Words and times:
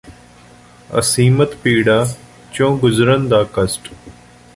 ਅਸੀਮਤ 0.89 1.53
ਪੀੜਾ 1.55 2.07
ਚੋਂ 2.53 2.77
ਗੁਜਰਨ 2.77 3.27
ਦਾ 3.27 3.43
ਕਸ਼ਟ 3.53 3.89